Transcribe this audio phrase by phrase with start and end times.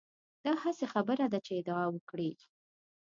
[0.45, 2.31] دا هسې خبره ده چې ادعا وکړي.